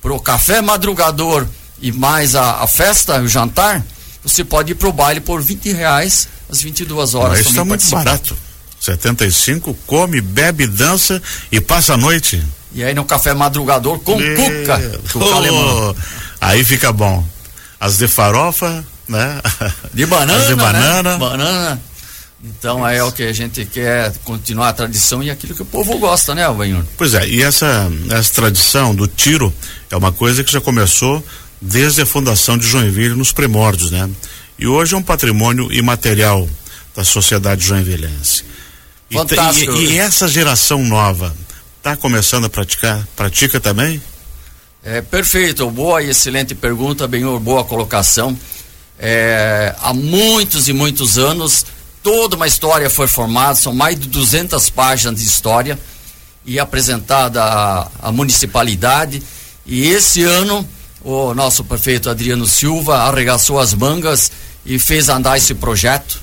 pro 0.00 0.18
café 0.20 0.60
madrugador 0.60 1.46
e 1.80 1.92
mais 1.92 2.34
a, 2.34 2.62
a 2.62 2.66
festa, 2.66 3.20
o 3.20 3.28
jantar, 3.28 3.84
você 4.22 4.44
pode 4.44 4.72
ir 4.72 4.74
pro 4.74 4.92
baile 4.92 5.20
por 5.20 5.40
20 5.40 5.72
reais 5.72 6.28
às 6.50 6.60
22 6.62 7.14
horas. 7.14 7.40
Isso 7.40 7.50
está 7.50 7.64
muito 7.64 7.88
barato. 7.90 8.36
75, 8.80 9.74
come, 9.86 10.20
bebe, 10.20 10.66
dança 10.66 11.20
e 11.50 11.60
passa 11.60 11.94
a 11.94 11.96
noite. 11.96 12.44
E 12.72 12.84
aí 12.84 12.94
no 12.94 13.04
café 13.04 13.34
madrugador 13.34 13.98
com 14.00 14.20
e... 14.20 14.36
cuca, 14.36 15.00
oh, 15.14 15.94
Aí 16.40 16.64
fica 16.64 16.92
bom. 16.92 17.24
As 17.80 17.98
de 17.98 18.08
farofa, 18.08 18.84
né? 19.08 19.40
De 19.94 20.06
banana. 20.06 20.38
As 20.38 20.48
de 20.48 20.54
banana. 20.54 21.12
Né? 21.12 21.18
Banana. 21.18 21.82
Então 22.44 22.84
aí 22.84 22.98
é 22.98 23.02
o 23.02 23.10
que 23.10 23.24
a 23.24 23.32
gente 23.32 23.64
quer 23.64 24.12
continuar 24.24 24.68
a 24.68 24.72
tradição 24.72 25.22
e 25.22 25.30
aquilo 25.30 25.54
que 25.54 25.62
o 25.62 25.66
povo 25.66 25.98
gosta, 25.98 26.34
né, 26.36 26.44
Alvanhur? 26.44 26.84
Pois 26.96 27.14
é, 27.14 27.26
e 27.28 27.42
essa, 27.42 27.90
essa 28.10 28.32
tradição 28.32 28.94
do 28.94 29.08
tiro 29.08 29.52
é 29.90 29.96
uma 29.96 30.12
coisa 30.12 30.44
que 30.44 30.52
já 30.52 30.60
começou 30.60 31.24
desde 31.60 32.02
a 32.02 32.06
fundação 32.06 32.56
de 32.56 32.64
Joinville 32.66 33.16
nos 33.16 33.32
primórdios, 33.32 33.90
né? 33.90 34.08
E 34.56 34.68
hoje 34.68 34.94
é 34.94 34.96
um 34.96 35.02
patrimônio 35.02 35.72
imaterial 35.72 36.48
da 36.94 37.04
sociedade 37.04 37.64
joinvilense. 37.64 38.44
Fantástico. 39.10 39.72
E, 39.72 39.86
e, 39.86 39.92
e 39.92 39.98
essa 39.98 40.28
geração 40.28 40.84
nova 40.84 41.34
está 41.78 41.96
começando 41.96 42.44
a 42.44 42.50
praticar? 42.50 43.06
Pratica 43.16 43.58
também? 43.58 44.00
É 44.82 45.00
perfeito, 45.00 45.68
boa 45.70 46.02
e 46.02 46.10
excelente 46.10 46.54
pergunta, 46.54 47.08
bem 47.08 47.22
boa 47.40 47.64
colocação. 47.64 48.38
É, 48.98 49.74
há 49.80 49.94
muitos 49.94 50.68
e 50.68 50.72
muitos 50.72 51.18
anos, 51.18 51.64
toda 52.02 52.36
uma 52.36 52.46
história 52.46 52.90
foi 52.90 53.06
formada, 53.06 53.54
são 53.54 53.72
mais 53.72 53.98
de 53.98 54.08
200 54.08 54.70
páginas 54.70 55.20
de 55.20 55.26
história 55.26 55.78
e 56.44 56.58
apresentada 56.58 57.42
à, 57.42 57.90
à 58.02 58.12
municipalidade. 58.12 59.22
E 59.64 59.86
esse 59.88 60.22
ano 60.24 60.66
o 61.02 61.32
nosso 61.32 61.62
prefeito 61.62 62.10
Adriano 62.10 62.46
Silva 62.46 62.98
arregaçou 62.98 63.58
as 63.60 63.72
mangas 63.72 64.32
e 64.66 64.78
fez 64.78 65.08
andar 65.08 65.36
esse 65.36 65.54
projeto 65.54 66.20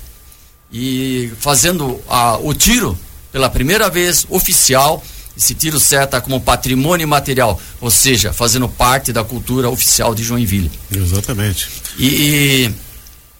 e 0.70 1.32
fazendo 1.40 2.00
a, 2.08 2.36
o 2.36 2.52
tiro 2.52 2.98
pela 3.32 3.48
primeira 3.48 3.88
vez 3.88 4.26
oficial 4.28 5.02
esse 5.36 5.54
tiro 5.54 5.78
certo 5.78 6.20
como 6.22 6.40
patrimônio 6.40 7.04
imaterial, 7.04 7.60
ou 7.80 7.90
seja, 7.90 8.32
fazendo 8.32 8.68
parte 8.68 9.12
da 9.12 9.22
cultura 9.22 9.68
oficial 9.68 10.14
de 10.14 10.22
Joinville. 10.22 10.70
Exatamente. 10.90 11.68
E, 11.98 12.06
e, 12.06 12.74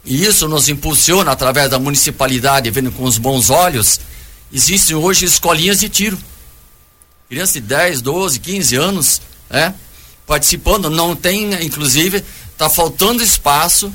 e, 0.04 0.24
isso 0.26 0.46
nos 0.46 0.68
impulsiona 0.68 1.32
através 1.32 1.70
da 1.70 1.78
municipalidade, 1.78 2.70
vendo 2.70 2.92
com 2.92 3.04
os 3.04 3.16
bons 3.16 3.48
olhos. 3.48 3.98
Existem 4.52 4.94
hoje 4.94 5.24
escolinhas 5.24 5.80
de 5.80 5.88
tiro. 5.88 6.18
Crianças 7.28 7.54
de 7.54 7.60
10, 7.62 8.02
12, 8.02 8.38
15 8.40 8.76
anos, 8.76 9.22
né? 9.48 9.74
participando, 10.26 10.90
não 10.90 11.16
tem, 11.16 11.54
inclusive, 11.64 12.22
está 12.52 12.68
faltando 12.68 13.22
espaço 13.22 13.92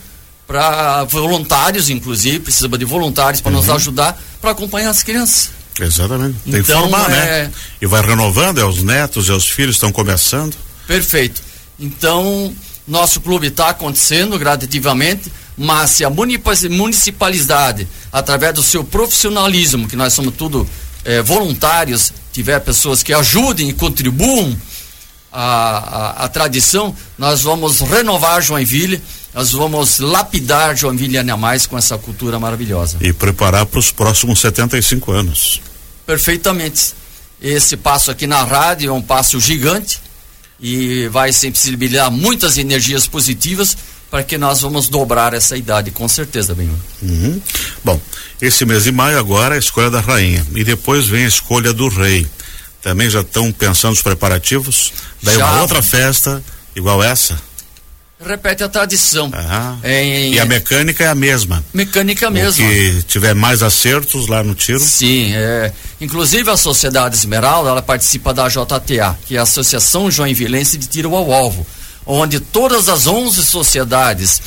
para 0.47 1.03
voluntários, 1.05 1.89
inclusive, 1.89 2.39
precisa 2.39 2.67
de 2.67 2.85
voluntários 2.85 3.41
para 3.41 3.51
uhum. 3.51 3.59
nos 3.59 3.69
ajudar 3.69 4.19
para 4.41 4.51
acompanhar 4.51 4.89
as 4.89 5.03
crianças. 5.03 5.51
Exatamente. 5.79 6.37
Tem 6.43 6.59
então, 6.59 6.83
que 6.83 6.89
formar, 6.89 7.09
né? 7.09 7.17
é... 7.17 7.43
né? 7.43 7.51
E 7.81 7.85
vai 7.85 8.01
renovando, 8.01 8.59
é 8.59 8.65
os 8.65 8.83
netos, 8.83 9.29
é 9.29 9.33
os 9.33 9.47
filhos 9.47 9.75
estão 9.75 9.91
começando. 9.91 10.55
Perfeito. 10.87 11.41
Então, 11.79 12.53
nosso 12.87 13.21
clube 13.21 13.47
está 13.47 13.69
acontecendo 13.69 14.37
gradativamente, 14.37 15.31
mas 15.57 15.91
se 15.91 16.03
a 16.03 16.09
municipalidade, 16.09 17.87
através 18.11 18.53
do 18.53 18.63
seu 18.63 18.83
profissionalismo, 18.83 19.87
que 19.87 19.95
nós 19.95 20.13
somos 20.13 20.35
tudo 20.35 20.67
é, 21.03 21.21
voluntários, 21.21 22.11
tiver 22.31 22.59
pessoas 22.59 23.03
que 23.03 23.13
ajudem 23.13 23.69
e 23.69 23.73
contribuam 23.73 24.57
a, 25.31 25.43
a, 25.43 26.25
a, 26.25 26.27
tradição, 26.27 26.95
nós 27.17 27.41
vamos 27.41 27.79
renovar 27.79 28.41
Joinville, 28.41 29.01
nós 29.33 29.51
vamos 29.51 29.99
lapidar 29.99 30.75
Joinville 30.75 31.17
ainda 31.17 31.37
mais 31.37 31.65
com 31.65 31.77
essa 31.77 31.97
cultura 31.97 32.39
maravilhosa. 32.39 32.97
E 33.01 33.13
preparar 33.13 33.65
para 33.65 33.79
os 33.79 33.91
próximos 33.91 34.39
75 34.39 35.11
anos. 35.11 35.61
Perfeitamente. 36.05 36.93
Esse 37.41 37.75
passo 37.75 38.11
aqui 38.11 38.27
na 38.27 38.43
rádio 38.43 38.89
é 38.89 38.93
um 38.93 39.01
passo 39.01 39.39
gigante 39.39 39.99
e 40.59 41.07
vai 41.07 41.33
sensibilizar 41.33 42.11
muitas 42.11 42.57
energias 42.57 43.07
positivas 43.07 43.75
para 44.11 44.23
que 44.23 44.37
nós 44.37 44.61
vamos 44.61 44.89
dobrar 44.89 45.33
essa 45.33 45.55
idade, 45.55 45.89
com 45.89 46.07
certeza, 46.07 46.53
bem. 46.53 46.69
Uhum. 47.01 47.41
Bom, 47.83 47.99
esse 48.41 48.65
mês 48.65 48.83
de 48.83 48.91
maio 48.91 49.17
agora 49.17 49.55
é 49.55 49.57
a 49.57 49.59
escolha 49.59 49.89
da 49.89 50.01
rainha 50.01 50.45
e 50.53 50.63
depois 50.63 51.07
vem 51.07 51.23
a 51.23 51.27
escolha 51.27 51.73
do 51.73 51.87
rei 51.87 52.27
também 52.81 53.09
já 53.09 53.21
estão 53.21 53.51
pensando 53.51 53.93
os 53.93 54.01
preparativos? 54.01 54.91
Daí 55.21 55.37
já. 55.37 55.45
uma 55.45 55.61
outra 55.61 55.81
festa 55.81 56.43
igual 56.75 57.03
essa? 57.03 57.39
Repete 58.25 58.63
a 58.63 58.69
tradição. 58.69 59.31
Em, 59.83 60.33
e 60.33 60.39
a 60.39 60.45
mecânica 60.45 61.03
é 61.03 61.07
a 61.07 61.15
mesma. 61.15 61.63
Mecânica 61.73 62.29
mesma. 62.29 62.65
Que 62.65 63.03
tiver 63.07 63.33
mais 63.33 63.63
acertos 63.63 64.27
lá 64.27 64.43
no 64.43 64.53
tiro. 64.53 64.79
Sim, 64.79 65.33
é. 65.33 65.73
Inclusive 65.99 66.49
a 66.49 66.57
Sociedade 66.57 67.15
Esmeralda, 67.15 67.69
ela 67.69 67.81
participa 67.81 68.33
da 68.33 68.47
JTA, 68.47 69.17
que 69.25 69.35
é 69.35 69.39
a 69.39 69.43
Associação 69.43 70.11
Joinvilense 70.11 70.77
de 70.77 70.87
Tiro 70.87 71.15
ao 71.15 71.33
Alvo, 71.33 71.65
onde 72.05 72.39
todas 72.39 72.89
as 72.89 73.07
11 73.07 73.43
sociedades 73.43 74.41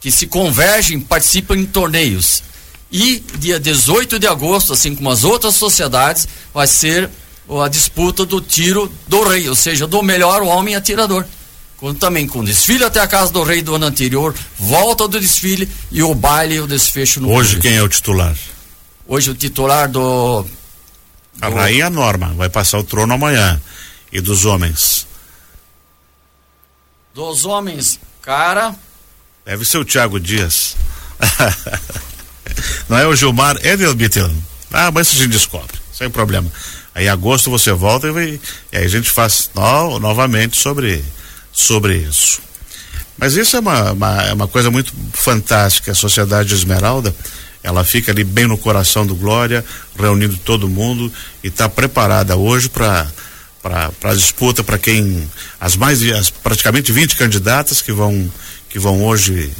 que 0.00 0.10
se 0.10 0.26
convergem 0.26 0.98
participam 0.98 1.56
em 1.56 1.66
torneios. 1.66 2.42
E 2.90 3.22
dia 3.38 3.60
18 3.60 4.18
de 4.18 4.26
agosto, 4.26 4.72
assim 4.72 4.94
como 4.94 5.10
as 5.10 5.22
outras 5.22 5.54
sociedades, 5.54 6.26
vai 6.52 6.66
ser 6.66 7.08
a 7.62 7.68
disputa 7.68 8.24
do 8.24 8.40
tiro 8.40 8.90
do 9.06 9.22
rei, 9.28 9.48
ou 9.48 9.54
seja, 9.54 9.86
do 9.86 10.02
melhor 10.02 10.42
homem 10.42 10.74
atirador. 10.74 11.24
Com, 11.82 11.92
também 11.92 12.28
com 12.28 12.44
desfile 12.44 12.84
até 12.84 13.00
a 13.00 13.08
casa 13.08 13.32
do 13.32 13.42
rei 13.42 13.60
do 13.60 13.74
ano 13.74 13.86
anterior, 13.86 14.32
volta 14.56 15.08
do 15.08 15.18
desfile 15.18 15.68
e 15.90 16.00
o 16.00 16.14
baile 16.14 16.54
e 16.54 16.60
o 16.60 16.66
desfecho 16.68 17.20
no 17.20 17.28
Hoje 17.28 17.58
quem 17.58 17.74
é 17.74 17.82
o 17.82 17.88
titular? 17.88 18.36
Hoje 19.04 19.32
o 19.32 19.34
titular 19.34 19.90
do. 19.90 20.46
A 21.40 21.50
do... 21.50 21.56
rainha 21.56 21.90
Norma 21.90 22.28
vai 22.36 22.48
passar 22.48 22.78
o 22.78 22.84
trono 22.84 23.12
amanhã. 23.12 23.60
E 24.12 24.20
dos 24.20 24.44
homens? 24.44 25.08
Dos 27.12 27.44
homens, 27.44 27.98
cara. 28.20 28.76
Deve 29.44 29.64
ser 29.64 29.78
o 29.78 29.84
Thiago 29.84 30.20
Dias. 30.20 30.76
Não 32.88 32.96
é 32.96 33.08
o 33.08 33.16
Gilmar 33.16 33.56
Edelbittel. 33.66 34.30
Ah, 34.72 34.92
mas 34.92 35.08
isso 35.08 35.16
a 35.16 35.24
gente 35.24 35.32
descobre, 35.32 35.76
sem 35.92 36.08
problema. 36.08 36.48
Aí 36.94 37.06
em 37.06 37.08
agosto 37.08 37.50
você 37.50 37.72
volta 37.72 38.06
e, 38.06 38.40
e 38.70 38.76
aí 38.76 38.84
a 38.84 38.88
gente 38.88 39.10
faz 39.10 39.50
no, 39.52 39.98
novamente 39.98 40.56
sobre, 40.56 41.04
sobre 41.52 41.96
isso. 41.96 42.40
Mas 43.16 43.34
isso 43.34 43.56
é 43.56 43.60
uma, 43.60 43.92
uma, 43.92 44.22
é 44.22 44.32
uma 44.32 44.48
coisa 44.48 44.70
muito 44.70 44.92
fantástica. 45.12 45.92
A 45.92 45.94
Sociedade 45.94 46.54
Esmeralda, 46.54 47.14
ela 47.62 47.84
fica 47.84 48.10
ali 48.10 48.24
bem 48.24 48.46
no 48.46 48.58
coração 48.58 49.06
do 49.06 49.14
Glória, 49.14 49.64
reunindo 49.96 50.36
todo 50.38 50.68
mundo 50.68 51.12
e 51.44 51.48
está 51.48 51.68
preparada 51.68 52.36
hoje 52.36 52.68
para 52.68 53.06
para 53.62 53.92
a 54.10 54.14
disputa 54.14 54.64
para 54.64 54.76
quem 54.76 55.30
as 55.60 55.76
mais 55.76 56.02
as 56.02 56.30
praticamente 56.30 56.90
20 56.90 57.14
candidatas 57.14 57.80
que 57.80 57.92
vão 57.92 58.28
que 58.68 58.76
vão 58.76 59.04
hoje 59.04 59.52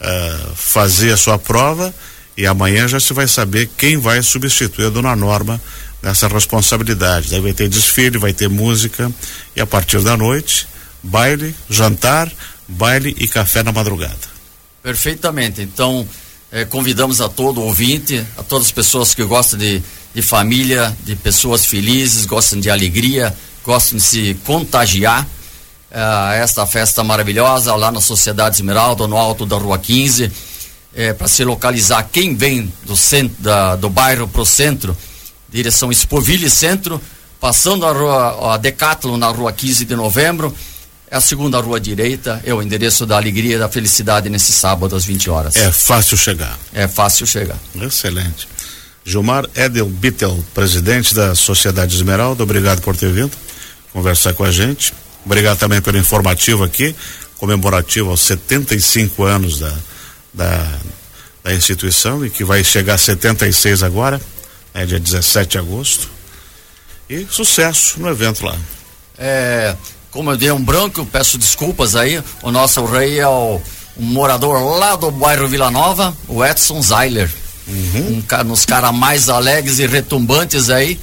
uh, 0.00 0.56
fazer 0.56 1.12
a 1.12 1.16
sua 1.16 1.38
prova 1.38 1.94
e 2.36 2.48
amanhã 2.48 2.88
já 2.88 2.98
se 2.98 3.12
vai 3.12 3.28
saber 3.28 3.70
quem 3.76 3.96
vai 3.96 4.20
substituir 4.22 4.86
a 4.86 4.90
dona 4.90 5.14
Norma 5.14 5.60
nessa 6.02 6.28
responsabilidade. 6.28 7.30
Daí 7.30 7.40
vai 7.40 7.52
ter 7.52 7.68
desfile, 7.68 8.18
vai 8.18 8.32
ter 8.32 8.48
música 8.48 9.10
e 9.54 9.60
a 9.60 9.66
partir 9.66 10.00
da 10.00 10.16
noite, 10.16 10.66
baile, 11.04 11.54
jantar, 11.68 12.30
baile 12.66 13.14
e 13.18 13.28
café 13.28 13.62
na 13.62 13.70
madrugada. 13.70 14.34
Perfeitamente. 14.82 15.62
Então, 15.62 16.06
eh, 16.50 16.64
convidamos 16.64 17.20
a 17.20 17.28
todo 17.28 17.62
ouvinte, 17.62 18.24
a 18.36 18.42
todas 18.42 18.66
as 18.66 18.72
pessoas 18.72 19.14
que 19.14 19.22
gostam 19.24 19.58
de, 19.58 19.82
de 20.14 20.22
família, 20.22 20.96
de 21.04 21.14
pessoas 21.14 21.64
felizes, 21.64 22.26
gostam 22.26 22.58
de 22.58 22.70
alegria, 22.70 23.34
gostam 23.62 23.98
de 23.98 24.04
se 24.04 24.34
contagiar. 24.44 25.26
Eh, 25.90 26.40
esta 26.42 26.66
festa 26.66 27.04
maravilhosa 27.04 27.74
lá 27.76 27.92
na 27.92 28.00
Sociedade 28.00 28.56
Esmeralda, 28.56 29.06
no 29.06 29.16
alto 29.16 29.46
da 29.46 29.56
Rua 29.56 29.78
15, 29.78 30.32
eh, 30.94 31.12
para 31.12 31.28
se 31.28 31.44
localizar 31.44 32.08
quem 32.10 32.34
vem 32.34 32.72
do 32.84 32.96
centro 32.96 33.36
da, 33.38 33.76
do 33.76 33.88
bairro 33.88 34.26
para 34.26 34.42
o 34.42 34.46
centro 34.46 34.96
direção 35.54 35.92
Espoville 35.92 36.50
Centro, 36.50 37.00
passando 37.40 37.86
a 37.86 37.92
rua 37.92 38.54
a 38.54 38.56
Decathlon 38.56 39.16
na 39.16 39.28
rua 39.28 39.52
15 39.52 39.84
de 39.84 39.94
novembro, 39.94 40.52
é 41.14 41.16
a 41.16 41.20
segunda 41.20 41.60
rua 41.60 41.78
direita, 41.78 42.42
é 42.44 42.52
o 42.52 42.60
endereço 42.60 43.06
da 43.06 43.16
alegria 43.16 43.54
e 43.54 43.58
da 43.58 43.68
felicidade 43.68 44.28
nesse 44.28 44.50
sábado 44.50 44.96
às 44.96 45.04
20 45.04 45.30
horas. 45.30 45.54
É 45.54 45.70
fácil 45.70 46.16
chegar. 46.16 46.58
É 46.72 46.88
fácil 46.88 47.24
chegar. 47.24 47.56
Excelente. 47.80 48.48
Gilmar 49.04 49.48
Edel 49.54 49.86
Bittel, 49.86 50.44
presidente 50.52 51.14
da 51.14 51.36
Sociedade 51.36 51.94
Esmeralda, 51.94 52.42
obrigado 52.42 52.80
por 52.80 52.96
ter 52.96 53.12
vindo 53.12 53.30
conversar 53.92 54.34
com 54.34 54.42
a 54.42 54.50
gente. 54.50 54.92
Obrigado 55.24 55.56
também 55.56 55.80
pelo 55.80 55.98
informativo 55.98 56.64
aqui, 56.64 56.96
comemorativo 57.36 58.10
aos 58.10 58.22
75 58.22 59.22
anos 59.22 59.60
da, 59.60 59.72
da, 60.32 60.78
da 61.44 61.54
instituição 61.54 62.26
e 62.26 62.30
que 62.30 62.42
vai 62.42 62.64
chegar 62.64 62.94
a 62.94 62.98
76 62.98 63.84
agora 63.84 64.20
é 64.74 64.84
dia 64.84 64.98
17 64.98 65.52
de 65.52 65.58
agosto. 65.58 66.08
E 67.08 67.24
sucesso 67.30 68.00
no 68.00 68.08
evento 68.08 68.44
lá. 68.44 68.58
É, 69.16 69.76
como 70.14 70.30
eu 70.30 70.36
dei 70.36 70.52
um 70.52 70.62
branco, 70.62 71.00
eu 71.00 71.06
peço 71.06 71.36
desculpas 71.36 71.96
aí. 71.96 72.22
O 72.40 72.52
nosso 72.52 72.84
rei 72.84 73.18
é 73.18 73.26
o 73.26 73.60
um 73.96 74.04
morador 74.04 74.78
lá 74.78 74.94
do 74.94 75.10
bairro 75.10 75.48
Vila 75.48 75.72
Nova, 75.72 76.16
o 76.28 76.44
Edson 76.44 76.80
Zeiler. 76.80 77.28
Uhum. 77.66 78.22
Um, 78.30 78.44
nos 78.44 78.64
caras 78.64 78.94
mais 78.94 79.28
alegres 79.28 79.80
e 79.80 79.86
retumbantes 79.88 80.70
aí, 80.70 81.00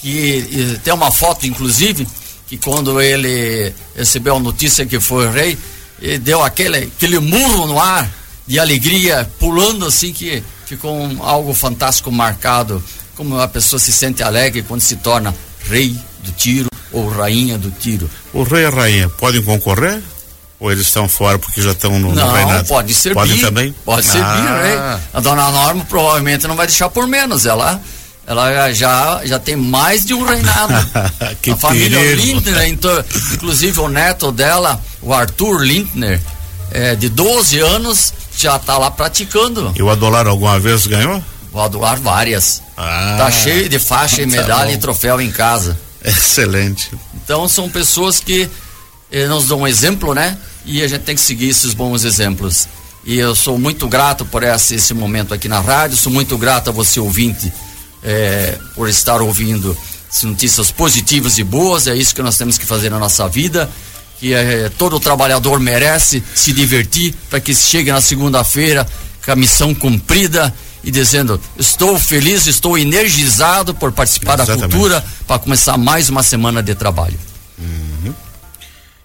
que 0.00 0.76
tem 0.82 0.92
uma 0.92 1.12
foto, 1.12 1.46
inclusive, 1.46 2.06
que 2.48 2.58
quando 2.58 3.00
ele 3.00 3.72
recebeu 3.94 4.34
a 4.36 4.40
notícia 4.40 4.84
que 4.84 4.98
foi 4.98 5.30
rei, 5.30 5.56
ele 6.02 6.18
deu 6.18 6.42
aquele, 6.42 6.78
aquele 6.78 7.20
murro 7.20 7.68
no 7.68 7.80
ar 7.80 8.10
de 8.44 8.58
alegria, 8.58 9.30
pulando 9.38 9.86
assim, 9.86 10.12
que 10.12 10.42
ficou 10.66 10.98
um, 10.98 11.22
algo 11.22 11.54
fantástico 11.54 12.10
marcado. 12.10 12.82
Como 13.14 13.38
a 13.38 13.46
pessoa 13.46 13.78
se 13.78 13.92
sente 13.92 14.20
alegre 14.20 14.62
quando 14.62 14.80
se 14.80 14.96
torna 14.96 15.32
rei 15.68 15.96
do 16.24 16.32
tiro 16.32 16.68
ou 16.92 17.08
rainha 17.08 17.58
do 17.58 17.70
tiro. 17.70 18.08
O 18.32 18.42
rei 18.42 18.62
e 18.62 18.66
a 18.66 18.70
rainha 18.70 19.08
podem 19.08 19.42
concorrer? 19.42 20.00
Ou 20.60 20.72
eles 20.72 20.86
estão 20.86 21.08
fora 21.08 21.38
porque 21.38 21.62
já 21.62 21.70
estão 21.70 21.98
no, 21.98 22.12
não, 22.12 22.26
no 22.26 22.32
reinado? 22.32 22.66
pode 22.66 22.92
ser 22.92 23.14
Pode 23.14 23.40
também? 23.40 23.72
Pode 23.84 24.04
ser 24.04 24.20
ah. 24.20 24.98
A 25.14 25.20
dona 25.20 25.50
Norma 25.50 25.84
provavelmente 25.84 26.48
não 26.48 26.56
vai 26.56 26.66
deixar 26.66 26.88
por 26.88 27.06
menos. 27.06 27.46
Ela, 27.46 27.80
ela 28.26 28.72
já, 28.72 29.20
já 29.24 29.38
tem 29.38 29.54
mais 29.54 30.04
de 30.04 30.14
um 30.14 30.24
reinado. 30.24 30.74
que 31.40 31.52
a 31.52 31.56
família 31.56 32.14
Lindner, 32.16 32.68
então, 32.68 33.04
inclusive 33.34 33.78
o 33.80 33.88
neto 33.88 34.32
dela, 34.32 34.80
o 35.00 35.14
Arthur 35.14 35.62
Lindner, 35.62 36.20
é, 36.72 36.96
de 36.96 37.08
12 37.08 37.60
anos, 37.60 38.12
já 38.36 38.56
está 38.56 38.76
lá 38.78 38.90
praticando. 38.90 39.72
E 39.76 39.82
o 39.82 39.88
Adolar 39.88 40.26
alguma 40.26 40.58
vez 40.58 40.88
ganhou? 40.88 41.22
O 41.52 41.60
Adolar 41.60 42.00
várias. 42.00 42.62
Ah, 42.76 43.14
tá 43.16 43.30
cheio 43.30 43.68
de 43.68 43.78
faixa 43.78 44.22
e 44.22 44.26
tá 44.30 44.30
medalha 44.30 44.72
e 44.72 44.76
troféu 44.76 45.20
em 45.20 45.30
casa. 45.30 45.78
Excelente. 46.04 46.90
Então 47.14 47.48
são 47.48 47.68
pessoas 47.68 48.20
que 48.20 48.48
eh, 49.10 49.26
nos 49.26 49.46
dão 49.48 49.60
um 49.60 49.66
exemplo, 49.66 50.14
né? 50.14 50.38
E 50.64 50.82
a 50.82 50.88
gente 50.88 51.02
tem 51.02 51.14
que 51.14 51.20
seguir 51.20 51.48
esses 51.48 51.74
bons 51.74 52.04
exemplos. 52.04 52.68
E 53.04 53.18
eu 53.18 53.34
sou 53.34 53.58
muito 53.58 53.88
grato 53.88 54.24
por 54.26 54.42
esse, 54.42 54.74
esse 54.74 54.92
momento 54.92 55.32
aqui 55.32 55.48
na 55.48 55.60
rádio, 55.60 55.96
sou 55.96 56.12
muito 56.12 56.36
grato 56.36 56.68
a 56.68 56.72
você 56.72 57.00
ouvinte 57.00 57.52
eh, 58.02 58.58
por 58.74 58.88
estar 58.88 59.20
ouvindo 59.20 59.76
notícias 60.22 60.70
positivas 60.70 61.38
e 61.38 61.44
boas, 61.44 61.86
é 61.86 61.94
isso 61.94 62.14
que 62.14 62.22
nós 62.22 62.36
temos 62.36 62.56
que 62.58 62.66
fazer 62.66 62.90
na 62.90 62.98
nossa 62.98 63.28
vida. 63.28 63.68
Que 64.18 64.34
eh, 64.34 64.70
todo 64.76 64.98
trabalhador 64.98 65.60
merece 65.60 66.22
se 66.34 66.52
divertir 66.52 67.14
para 67.30 67.38
que 67.38 67.54
chegue 67.54 67.92
na 67.92 68.00
segunda-feira 68.00 68.86
com 69.24 69.30
a 69.30 69.36
missão 69.36 69.74
cumprida 69.74 70.52
e 70.82 70.90
dizendo: 70.90 71.40
Estou 71.58 71.98
feliz, 71.98 72.46
estou 72.46 72.78
energizado 72.78 73.74
por 73.74 73.92
participar 73.92 74.34
Exatamente. 74.34 74.60
da 74.60 74.68
cultura 74.68 75.04
para 75.26 75.38
começar 75.38 75.76
mais 75.76 76.08
uma 76.08 76.22
semana 76.22 76.62
de 76.62 76.74
trabalho. 76.74 77.18
Uhum. 77.58 78.14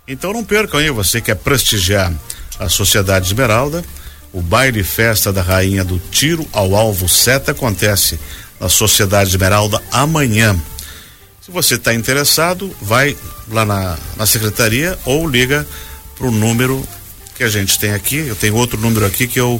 Então 0.07 0.33
não 0.33 0.43
percam 0.43 0.79
aí, 0.79 0.89
você 0.89 1.21
quer 1.21 1.35
prestigiar 1.35 2.11
a 2.59 2.69
Sociedade 2.69 3.27
Esmeralda, 3.27 3.83
o 4.31 4.41
baile 4.41 4.83
festa 4.83 5.31
da 5.31 5.41
Rainha 5.41 5.83
do 5.83 5.99
Tiro 6.11 6.47
ao 6.51 6.75
Alvo 6.75 7.07
Seta 7.07 7.51
acontece 7.51 8.19
na 8.59 8.69
Sociedade 8.69 9.29
Esmeralda 9.29 9.81
amanhã. 9.91 10.59
Se 11.41 11.51
você 11.51 11.75
está 11.75 11.93
interessado, 11.93 12.73
vai 12.81 13.17
lá 13.49 13.65
na, 13.65 13.97
na 14.15 14.25
secretaria 14.25 14.97
ou 15.05 15.27
liga 15.27 15.67
para 16.17 16.27
o 16.27 16.31
número 16.31 16.87
que 17.35 17.43
a 17.43 17.49
gente 17.49 17.77
tem 17.77 17.93
aqui. 17.93 18.15
Eu 18.15 18.35
tenho 18.35 18.55
outro 18.55 18.79
número 18.79 19.05
aqui 19.05 19.27
que 19.27 19.39
é 19.39 19.43
o 19.43 19.59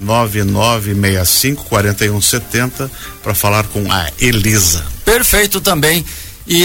99965 0.00 1.64
4170 1.64 2.90
para 3.22 3.34
falar 3.34 3.64
com 3.64 3.90
a 3.90 4.10
Elisa. 4.18 4.84
Perfeito 5.04 5.60
também. 5.60 6.04
E 6.46 6.64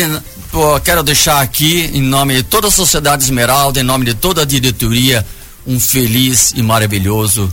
pô, 0.52 0.80
quero 0.80 1.02
deixar 1.04 1.42
aqui, 1.42 1.90
em 1.94 2.02
nome 2.02 2.36
de 2.36 2.44
toda 2.44 2.68
a 2.68 2.72
Sociedade 2.72 3.24
Esmeralda, 3.24 3.80
em 3.80 3.84
nome 3.84 4.06
de 4.06 4.14
toda 4.14 4.42
a 4.42 4.46
diretoria, 4.46 5.26
um 5.66 5.80
feliz 5.80 6.54
e 6.56 6.62
maravilhoso 6.62 7.52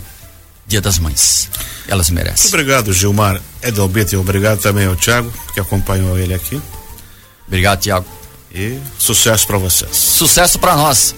Dia 0.67 0.81
das 0.81 0.99
Mães. 0.99 1.49
Elas 1.87 2.11
merecem. 2.11 2.43
Muito 2.43 2.55
obrigado, 2.55 2.93
Gilmar 2.93 3.41
Edelbete. 3.63 4.17
Obrigado 4.17 4.61
também 4.61 4.87
ao 4.87 4.95
Tiago, 4.95 5.33
que 5.55 5.61
acompanhou 5.61 6.19
ele 6.19 6.35
aqui. 6.35 6.61
Obrigado, 7.47 7.81
Tiago. 7.81 8.07
E 8.55 8.79
sucesso 8.99 9.47
para 9.47 9.59
vocês. 9.59 9.97
Sucesso 9.97 10.59
para 10.59 10.77
nós. 10.77 11.15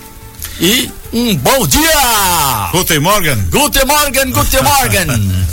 E 0.61 0.90
um 1.11 1.37
bom 1.37 1.66
dia! 1.66 2.68
Guten 2.70 3.01
Morgen! 3.01 3.49
Guten 3.51 3.87
Morgen, 3.87 4.31
Guten 4.31 4.62
Morgen! 4.62 5.46